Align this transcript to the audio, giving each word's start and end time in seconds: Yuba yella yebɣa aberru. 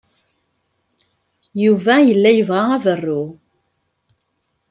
Yuba 1.63 1.93
yella 2.07 2.31
yebɣa 2.33 2.63
aberru. 2.75 3.23